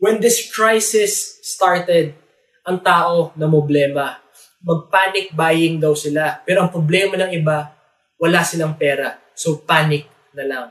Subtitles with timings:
[0.00, 2.16] When this crisis started,
[2.64, 4.16] ang tao na problema.
[4.64, 6.40] Mag-panic buying daw sila.
[6.40, 7.68] Pero ang problema ng iba,
[8.16, 9.20] wala silang pera.
[9.36, 10.66] So panic na lang.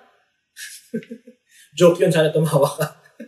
[1.78, 2.86] Joke yun, sana tumawa ka.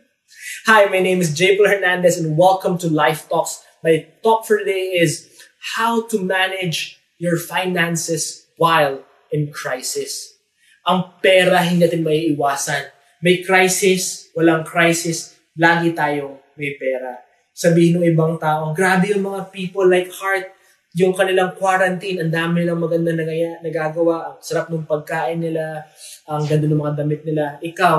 [0.73, 1.61] Hi, my name is J.
[1.61, 3.61] Hernandez and welcome to Life Talks.
[3.86, 5.29] My talk for today is
[5.77, 10.33] how to manage your finances while in crisis.
[10.81, 12.89] Ang pera hindi natin may iwasan.
[13.21, 17.21] May crisis, walang crisis, lagi tayo may pera.
[17.53, 20.49] Sabihin ng ibang tao, grabe yung mga people like Heart,
[20.97, 25.85] yung kanilang quarantine, ang dami nilang maganda nagaya, nagagawa, ang sarap ng pagkain nila,
[26.25, 27.61] ang ganda ng mga damit nila.
[27.61, 27.97] Ikaw,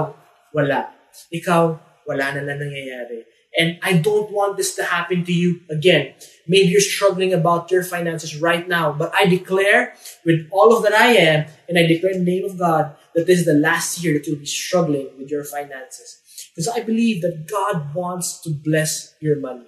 [0.53, 0.91] wala.
[1.31, 1.63] Ikaw,
[2.05, 3.25] wala na lang nangyayari.
[3.53, 6.17] And I don't want this to happen to you again.
[6.49, 9.93] Maybe you're struggling about your finances right now, but I declare
[10.25, 13.29] with all of that I am, and I declare in the name of God, that
[13.29, 16.22] this is the last year that you'll be struggling with your finances.
[16.55, 19.67] Because I believe that God wants to bless your money.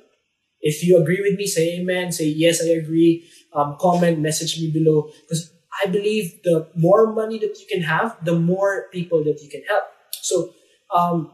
[0.60, 4.70] If you agree with me, say amen, say yes, I agree, um, comment, message me
[4.70, 5.10] below.
[5.22, 5.52] Because
[5.84, 9.62] I believe the more money that you can have, the more people that you can
[9.68, 9.84] help.
[10.22, 10.54] So,
[10.94, 11.32] um,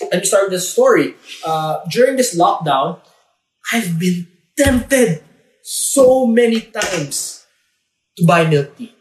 [0.00, 1.14] let me start with this story.
[1.46, 3.00] Uh, during this lockdown,
[3.72, 5.22] I've been tempted
[5.62, 7.46] so many times
[8.16, 8.93] to buy milk tea.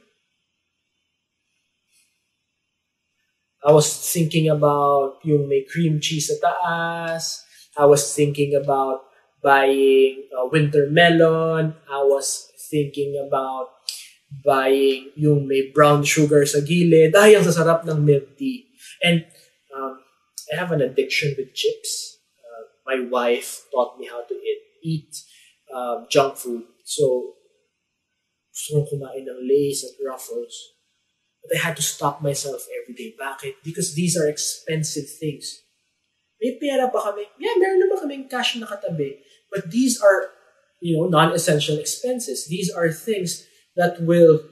[3.64, 7.47] I was thinking about yung may cream cheese sa taas.
[7.80, 9.08] I was thinking about
[9.39, 11.80] buying uh, winter melon.
[11.88, 13.72] I was thinking about
[14.44, 17.16] buying yung may brown sugar sa gilid.
[17.16, 18.67] Ay, ang sasarap ng milk tea.
[19.00, 19.23] And
[19.72, 20.03] um,
[20.52, 22.19] I have an addiction with chips.
[22.44, 25.11] Uh, my wife taught me how to eat, eat
[25.72, 26.67] um, junk food.
[26.84, 27.39] So,
[28.52, 30.83] gusto kong kumain ng Lay's at Ruffles.
[31.44, 33.13] But I had to stop myself every day.
[33.19, 33.63] Bakit?
[33.63, 35.59] Because these are expensive things.
[36.41, 37.27] May pera ba kami?
[37.39, 39.19] Yeah, meron naman kaming cash na katabi.
[39.52, 40.31] But these are,
[40.80, 42.47] you know, non-essential expenses.
[42.47, 44.44] These are things that will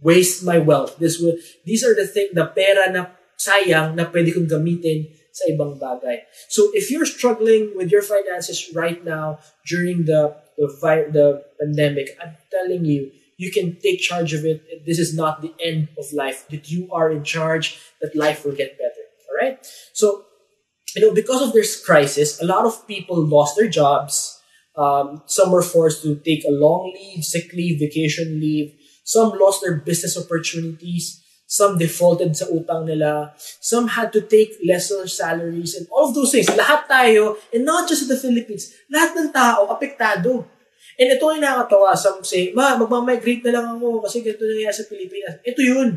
[0.00, 0.96] waste my wealth.
[0.98, 5.46] This will, these are the thing, the pera na sayang na pwede kong gamitin sa
[5.52, 6.26] ibang bagay.
[6.50, 10.66] So if you're struggling with your finances right now during the the,
[11.14, 11.26] the
[11.60, 14.84] pandemic, I'm telling you, you can take charge of it.
[14.84, 16.44] This is not the end of life.
[16.50, 19.04] That you are in charge, that life will get better.
[19.30, 19.56] All right?
[19.94, 20.26] So,
[20.94, 24.42] you know, because of this crisis, a lot of people lost their jobs.
[24.76, 28.74] Um, some were forced to take a long leave, sick leave, vacation leave.
[29.04, 31.22] Some lost their business opportunities.
[31.46, 33.32] Some defaulted sa utang nila.
[33.38, 36.50] Some had to take lesser salaries and all of those things.
[36.52, 40.57] Lahat tayo, and not just in the Philippines, lahat ng tao apektado.
[40.98, 41.94] And ito ay nakakatawa.
[41.94, 45.34] Some say, ma, magmamigrate na lang ako kasi ganito nangyayari sa Pilipinas.
[45.46, 45.88] Ito yun.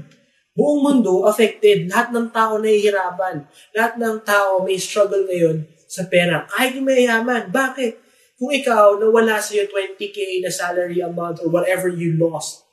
[0.54, 1.90] Buong mundo affected.
[1.90, 3.50] Lahat ng tao nahihirapan.
[3.74, 6.46] Lahat ng tao may struggle ngayon sa pera.
[6.46, 7.50] Kahit yung mayayaman.
[7.50, 7.98] Bakit?
[8.38, 12.66] Kung ikaw, nawala sa iyo 20k na salary a month or whatever you lost,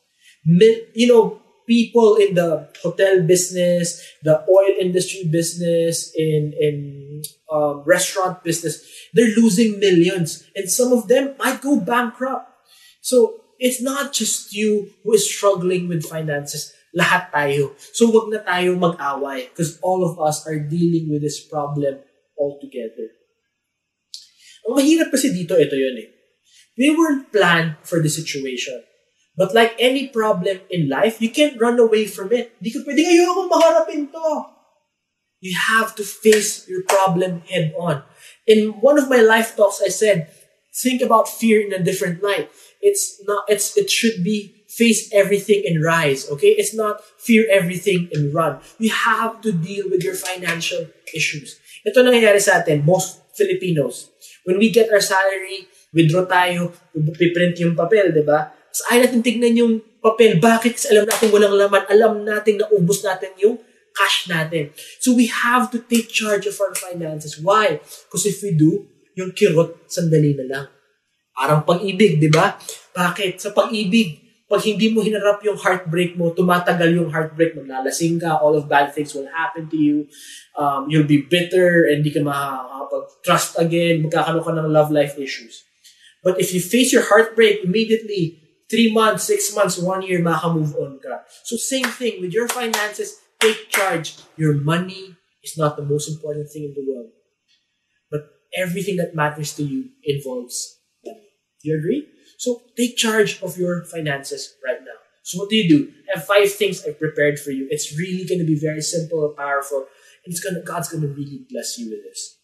[0.97, 6.77] you know, people in the hotel business, the oil industry business, in in
[7.51, 8.85] um, restaurant business,
[9.15, 12.49] they're losing millions, and some of them might go bankrupt.
[13.01, 16.73] So it's not just you who is struggling with finances.
[16.97, 17.77] Lahat tayo.
[17.93, 22.01] So wag na tayo mag-away because all of us are dealing with this problem
[22.39, 23.13] all together.
[24.65, 26.09] Ang mahirap kasi dito, ito yun eh.
[26.79, 28.85] We weren't planned for the situation.
[29.39, 32.59] But like any problem in life, you can't run away from it.
[32.59, 34.58] Di ka pwedeng, ayoko maharapin to.
[35.41, 38.03] You have to face your problem head on.
[38.47, 40.31] In one of my life talks, I said,
[40.75, 42.51] think about fear in a different light.
[42.83, 46.55] It's not, it's, it should be face everything and rise, okay?
[46.55, 48.61] It's not fear everything and run.
[48.79, 51.59] You have to deal with your financial issues.
[51.87, 54.11] Ito nangyayari sa atin, most Filipinos.
[54.43, 58.51] When we get our salary, withdraw tayo, piprint yung papel, di ba?
[58.69, 60.39] Tapos ayaw natin tignan yung papel.
[60.39, 60.73] Bakit?
[60.77, 61.85] Kasi alam natin walang laman.
[61.89, 63.57] Alam natin na ubos natin yung
[63.99, 64.71] cash natin.
[65.03, 67.35] So we have to take charge of our finances.
[67.43, 67.83] Why?
[67.83, 68.87] Because if we do,
[69.19, 70.67] yung kirot, sandali na lang.
[71.35, 72.55] Parang pag-ibig, di ba?
[72.95, 73.43] Bakit?
[73.43, 78.55] Sa pag-ibig, pag hindi mo hinarap yung heartbreak mo, tumatagal yung heartbreak, maglalasing ka, all
[78.55, 80.07] of bad things will happen to you.
[80.57, 85.67] Um, you'll be bitter, and hindi ka makakapag-trust again, magkakaroon ka ng love life issues.
[86.25, 88.41] But if you face your heartbreak immediately,
[88.73, 91.29] three months, six months, one year, maka-move on ka.
[91.45, 94.17] So same thing with your finances, take charge.
[94.37, 97.11] Your money is not the most important thing in the world.
[98.11, 101.29] But everything that matters to you involves money.
[101.63, 102.07] Do you agree?
[102.39, 104.99] So take charge of your finances right now.
[105.25, 105.93] So what do you do?
[106.09, 107.67] I have five things I prepared for you.
[107.71, 109.79] It's really going to be very simple and powerful.
[110.25, 112.39] And it's gonna, God's going to really bless you with this.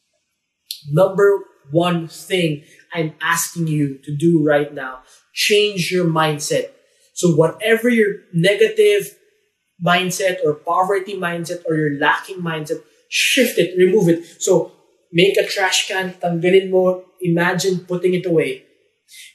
[0.91, 5.01] Number one thing I'm asking you to do right now,
[5.33, 6.71] change your mindset.
[7.15, 9.17] So whatever your negative
[9.85, 14.25] mindset or poverty mindset or your lacking mindset, shift it, remove it.
[14.41, 14.73] So
[15.13, 18.65] make a trash can, tanggalin mo, imagine putting it away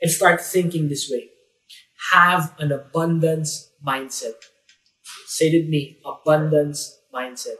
[0.01, 1.29] and start thinking this way.
[2.11, 4.33] Have an abundance mindset.
[5.27, 7.57] Say it with me, abundance mindset.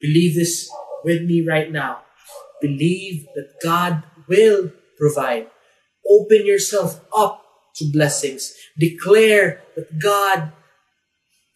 [0.00, 0.70] Believe this
[1.04, 2.02] with me right now.
[2.60, 5.48] Believe that God will provide.
[6.08, 7.44] Open yourself up
[7.76, 8.54] to blessings.
[8.78, 10.52] Declare that God,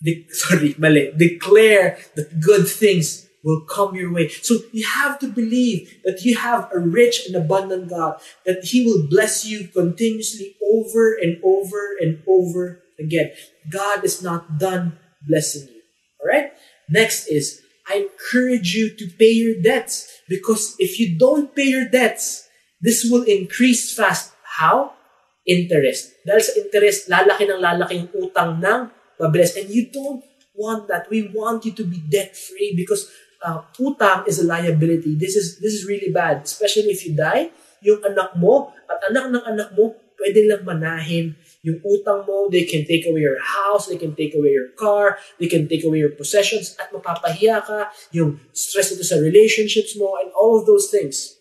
[0.02, 1.12] de- sorry, mali.
[1.16, 4.28] Declare that good things will come your way.
[4.28, 8.86] So you have to believe that you have a rich and abundant God, that He
[8.86, 13.32] will bless you continuously over and over and over again.
[13.70, 15.82] God is not done blessing you.
[16.22, 16.52] All right?
[16.88, 21.88] Next is, I encourage you to pay your debts because if you don't pay your
[21.88, 22.46] debts,
[22.80, 24.32] this will increase fast.
[24.58, 24.94] How?
[25.42, 26.14] Interest.
[26.22, 29.54] Dahil sa interest, lalaki ng lalaki yung utang ng mabilis.
[29.54, 31.06] And you don't want that.
[31.06, 33.06] We want you to be debt free because
[33.46, 35.14] uh, utang is a liability.
[35.14, 37.54] This is this is really bad, especially if you die.
[37.86, 42.66] Yung anak mo at anak ng anak mo pwede lang manahin yung utang mo, they
[42.66, 46.02] can take away your house, they can take away your car, they can take away
[46.02, 50.90] your possessions, at mapapahiya ka, yung stress ito sa relationships mo, and all of those
[50.90, 51.38] things.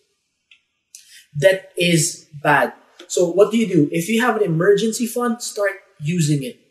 [1.34, 2.70] That is bad.
[3.10, 3.82] So what do you do?
[3.90, 6.61] If you have an emergency fund, start using it.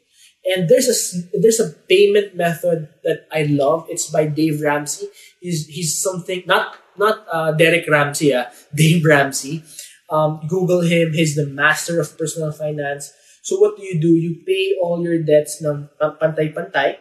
[0.41, 0.97] And there's a
[1.37, 3.85] there's a payment method that I love.
[3.89, 5.07] It's by Dave Ramsey.
[5.39, 9.63] He's he's something not not uh, Derek Ramsey, uh, Dave Ramsey.
[10.09, 11.13] Um, Google him.
[11.13, 13.13] He's the master of personal finance.
[13.43, 14.13] So what do you do?
[14.17, 16.99] You pay all your debts ng pantay-pantay.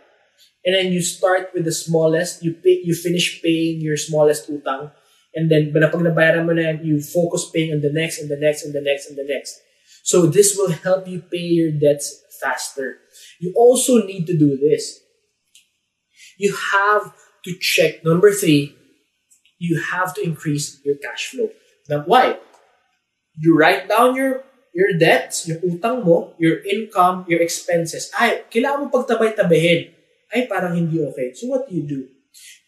[0.65, 2.45] And then you start with the smallest.
[2.45, 4.93] You pay, you finish paying your smallest utang.
[5.35, 8.65] And then, pag nabayaran mo na you focus paying on the next and the next
[8.65, 9.63] and the next and the next.
[10.03, 12.99] So this will help you pay your debts faster.
[13.41, 15.01] You also need to do this.
[16.37, 17.13] You have
[17.45, 18.77] to check, number three,
[19.59, 21.49] you have to increase your cash flow.
[21.89, 22.39] Now, why?
[23.37, 28.07] You write down your your debts, yung utang mo, your income, your expenses.
[28.15, 29.91] Ay, kailangan mo pagtabay-tabahin.
[30.31, 31.35] Ay, parang hindi okay.
[31.35, 32.07] So what do you do?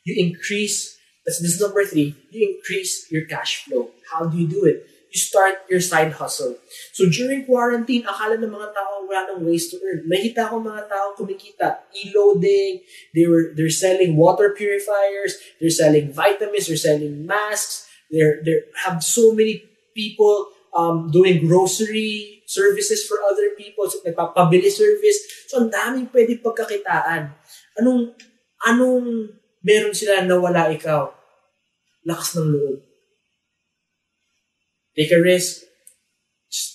[0.02, 3.94] You increase, that's this number three, you increase your cash flow.
[4.10, 4.82] How do you do it?
[5.12, 6.56] Start your side hustle.
[6.97, 10.09] So during quarantine, akala ng mga tao wala ng ways to earn.
[10.09, 11.85] Nakita ko mga tao kumikita.
[11.93, 12.81] E-loading,
[13.12, 19.05] they were, they're selling water purifiers, they're selling vitamins, they're selling masks, they're, they have
[19.05, 19.61] so many
[19.93, 25.49] people um, doing grocery services for other people, so, nagpapabili service.
[25.49, 27.37] So, ang daming pwede pagkakitaan.
[27.81, 28.17] Anong,
[28.64, 29.29] anong
[29.61, 31.12] meron sila na wala ikaw?
[32.05, 32.91] Lakas ng loob.
[34.96, 35.62] Take a risk.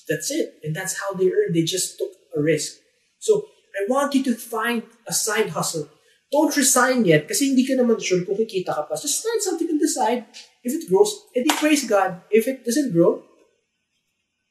[0.09, 0.59] That's it.
[0.63, 1.53] And that's how they earn.
[1.53, 2.77] They just took a risk.
[3.19, 3.45] So,
[3.77, 5.89] I want you to find a side hustle.
[6.31, 8.97] Don't resign yet kasi hindi ka naman sure kung kikita ka pa.
[8.99, 10.25] Just find something on the side.
[10.65, 12.19] If it grows, eh, edi praise God.
[12.27, 13.23] If it doesn't grow,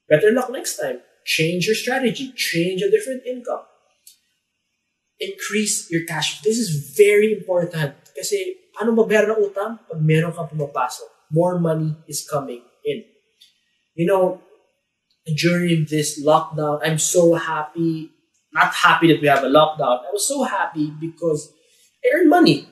[0.09, 1.03] Better luck next time.
[1.25, 2.33] Change your strategy.
[2.33, 3.67] Change a different income.
[5.19, 6.43] Increase your cash.
[6.43, 7.99] This is very important.
[8.15, 9.83] Kasi ano mabayaran ng utang?
[9.91, 13.03] Pag meron kang pumapasok, more money is coming in.
[13.97, 14.41] You know,
[15.37, 18.11] during this lockdown, I'm so happy.
[18.53, 20.05] Not happy that we have a lockdown.
[20.05, 21.53] I was so happy because
[22.05, 22.69] I earned money.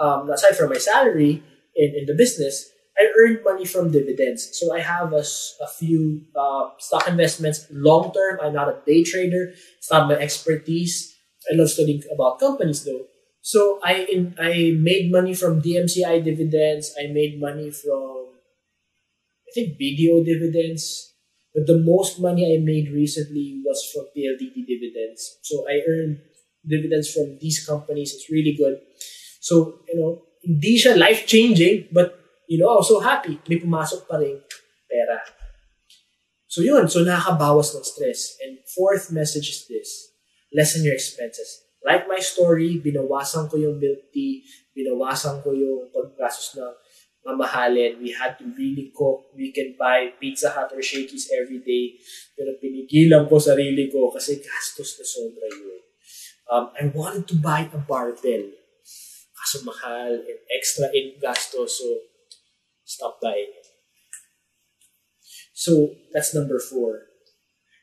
[0.00, 1.42] Um, aside from my salary
[1.76, 4.50] in, in the business, I earned money from dividends.
[4.52, 5.24] So I have a,
[5.60, 8.38] a few uh, stock investments long term.
[8.42, 9.52] I'm not a day trader.
[9.78, 11.14] It's not my expertise.
[11.50, 13.06] I love studying about companies though.
[13.42, 16.94] So I in, I made money from DMCI dividends.
[16.98, 18.31] I made money from
[19.52, 21.12] I think BDO dividends.
[21.52, 25.36] But the most money I made recently was from PLDT dividends.
[25.42, 26.24] So I earned
[26.64, 28.14] dividends from these companies.
[28.14, 28.80] It's really good.
[29.40, 32.16] So, you know, hindi siya life-changing, but
[32.48, 33.36] you know, I was so happy.
[33.52, 34.40] May pumasok pa rin
[34.88, 35.20] pera.
[36.48, 38.40] So yun, so nakakabawas ng stress.
[38.40, 39.88] And fourth message is this,
[40.56, 41.68] lessen your expenses.
[41.84, 44.40] Like my story, binawasan ko yung milk tea,
[44.72, 46.72] binawasan ko yung paggastos ng
[47.26, 48.02] mamahalin.
[48.02, 49.30] We had to really cook.
[49.34, 51.98] We can buy Pizza Hut or Shakey's every day.
[52.36, 55.80] Pero pinigilan ko sarili ko kasi gastos na sobra yun.
[56.52, 58.50] Um, I wanted to buy a barbell.
[59.38, 61.80] Kaso mahal and extra in gastos.
[61.80, 61.86] So,
[62.84, 63.66] stop buying it.
[65.54, 67.06] So that's number four.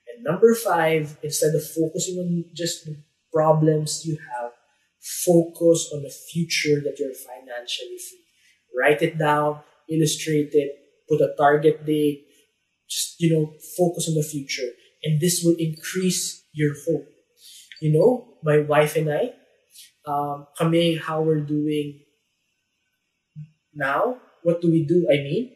[0.10, 2.98] And number five, instead of focusing on just the
[3.32, 4.52] problems you have,
[5.26, 8.29] focus on the future that you're financially free.
[8.78, 10.72] Write it down, illustrate it,
[11.10, 12.26] put a target date,
[12.90, 14.70] just, you know, focus on the future.
[15.04, 17.08] And this will increase your hope.
[17.82, 19.34] You know, my wife and I,
[20.06, 22.02] um, kami, how we're doing
[23.74, 25.08] now, what do we do?
[25.10, 25.52] I mean,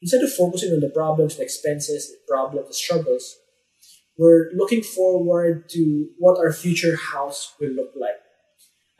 [0.00, 3.36] instead of focusing on the problems, the expenses, the problems, the struggles,
[4.18, 8.11] we're looking forward to what our future house will look like.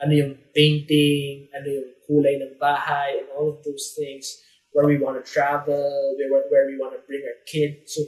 [0.03, 4.43] Ano yung painting, ano yung kulay ng bahay, and all of those things,
[4.73, 7.87] where we want to travel, where, where we want to bring our kid.
[7.87, 8.03] So,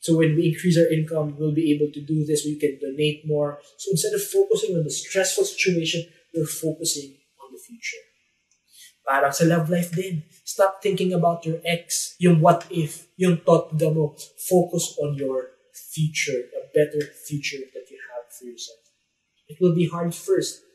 [0.00, 3.26] so when we increase our income, we'll be able to do this, we can donate
[3.26, 3.58] more.
[3.76, 8.02] So instead of focusing on the stressful situation, we're focusing on the future.
[9.06, 10.26] Parang sa love life din.
[10.42, 14.18] Stop thinking about your ex, yung what if, yung thought mo.
[14.34, 18.82] Focus on your future, a better future that you have for yourself.
[19.46, 20.65] It will be hard first,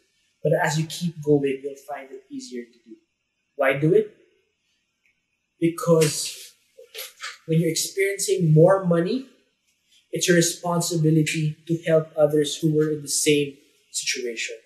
[0.43, 2.95] but as you keep going, you'll find it easier to do.
[3.55, 4.09] Why do it?
[5.61, 6.33] Because
[7.45, 9.29] when you're experiencing more money,
[10.09, 13.53] it's your responsibility to help others who were in the same
[13.93, 14.57] situation.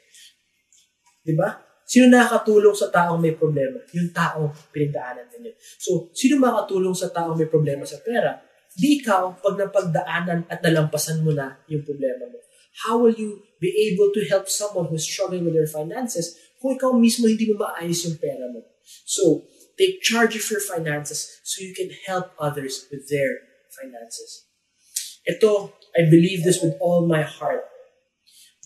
[1.27, 1.59] Diba?
[1.85, 3.77] Sino nakakatulong sa taong may problema?
[3.93, 5.53] Yung taong pinagdaanan ninyo.
[5.77, 8.41] So, sino makatulong sa taong may problema sa pera?
[8.73, 12.41] Di ikaw, pag napagdaanan at nalampasan mo na yung problema mo.
[12.83, 16.91] How will you be able to help someone who's struggling with their finances kung ikaw
[16.91, 18.65] mismo hindi mo maayos yung pera mo?
[19.07, 19.47] So,
[19.79, 23.39] take charge of your finances so you can help others with their
[23.71, 24.45] finances.
[25.25, 27.63] Ito, I believe this with all my heart.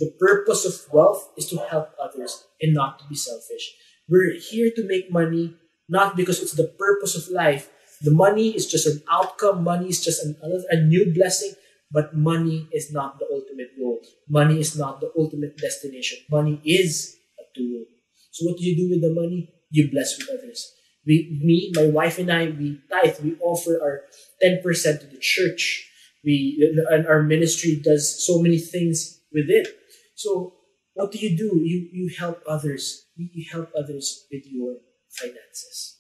[0.02, 3.76] The purpose of wealth is to help others and not to be selfish.
[4.08, 5.56] We're here to make money
[5.90, 7.70] not because it's the purpose of life,
[8.02, 9.64] the money is just an outcome.
[9.64, 10.38] Money is just an,
[10.70, 11.54] a new blessing.
[11.92, 14.00] But money is not the ultimate goal.
[14.28, 16.20] Money is not the ultimate destination.
[16.30, 17.86] Money is a tool.
[18.32, 19.54] So what do you do with the money?
[19.72, 20.72] You bless with others.
[21.06, 23.20] We, me, my wife and I, we tithe.
[23.24, 24.02] We offer our
[24.44, 24.64] 10%
[25.00, 25.90] to the church.
[26.24, 29.68] We, and our ministry does so many things with it.
[30.16, 30.54] So
[30.94, 31.58] what do you do?
[31.64, 33.06] You, you help others.
[33.16, 34.76] You help others with your
[35.10, 35.98] finances.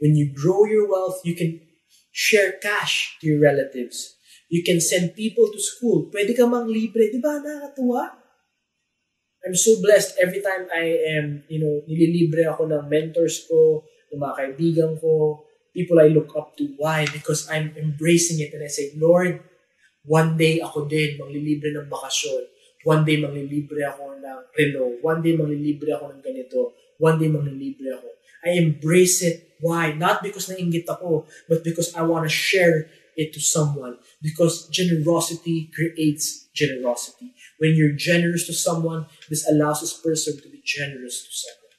[0.00, 1.60] When you grow your wealth, you can
[2.10, 4.16] share cash to your relatives.
[4.52, 6.12] You can send people to school.
[6.12, 7.08] Pwede ka mang libre.
[7.08, 7.40] Di ba?
[7.40, 8.20] Nakakatuwa.
[9.42, 13.82] I'm so blessed every time I am, you know, nililibre ako ng mentors ko,
[14.12, 15.42] ng mga kaibigan ko,
[15.74, 16.76] people I look up to.
[16.78, 17.08] Why?
[17.08, 19.40] Because I'm embracing it and I say, Lord,
[20.06, 22.44] one day ako din manglilibre ng bakasyon.
[22.86, 24.94] One day manglilibre ako ng Renault.
[25.02, 26.76] One day manglilibre ako ng ganito.
[27.02, 28.08] One day manglilibre ako.
[28.46, 29.58] I embrace it.
[29.62, 29.94] Why?
[29.94, 33.98] Not because nainggit ako, but because I want to share it to someone.
[34.22, 37.34] Because generosity creates generosity.
[37.58, 41.72] When you're generous to someone, this allows this person to be generous to someone.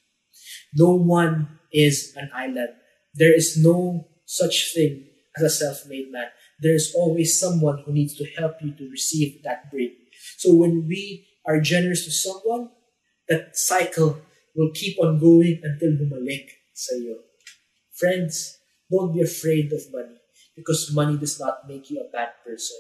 [0.76, 2.70] No one is an island.
[3.14, 5.06] There is no such thing
[5.38, 6.28] as a self-made man.
[6.60, 9.94] There is always someone who needs to help you to receive that break.
[10.38, 12.70] So when we are generous to someone,
[13.30, 14.22] that cycle
[14.56, 17.22] will keep on going until bumalik sa iyo.
[17.94, 18.58] Friends,
[18.90, 20.23] don't be afraid of money
[20.56, 22.78] because money does not make you a bad person.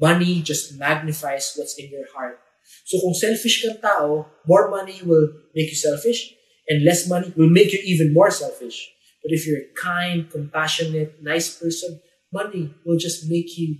[0.00, 2.40] Money just magnifies what's in your heart.
[2.84, 6.32] So kung selfish kang tao, more money will make you selfish
[6.68, 8.90] and less money will make you even more selfish.
[9.22, 12.00] But if you're a kind, compassionate, nice person,
[12.32, 13.76] money will just make you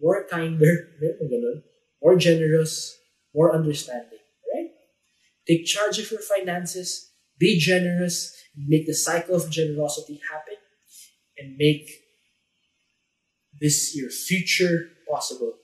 [0.00, 0.88] more kinder,
[2.02, 2.96] more generous,
[3.34, 4.20] more understanding.
[4.54, 4.70] Right?
[5.46, 10.56] Take charge of your finances, be generous, make the cycle of generosity happen,
[11.36, 11.90] and make
[13.60, 15.54] this your future possible.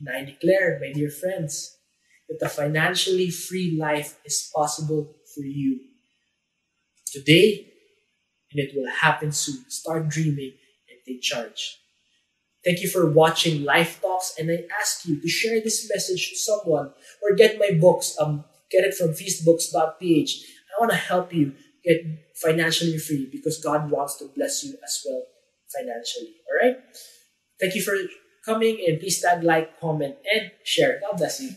[0.00, 1.76] And I declare, my dear friends,
[2.28, 5.80] that a financially free life is possible for you
[7.06, 7.68] today,
[8.50, 9.68] and it will happen soon.
[9.68, 10.52] Start dreaming
[10.88, 11.78] and take charge.
[12.64, 16.36] Thank you for watching Life Talks, and I ask you to share this message to
[16.36, 16.92] someone
[17.22, 18.16] or get my books.
[18.18, 20.44] Um, get it from feastbooks.ph.
[20.76, 21.52] I want to help you
[21.84, 22.00] get
[22.34, 25.22] financially free because God wants to bless you as well
[25.76, 26.34] financially.
[26.46, 26.78] All right.
[27.60, 27.94] Thank you for
[28.44, 31.00] coming and please tag, like, comment, and share.
[31.00, 31.50] God bless you.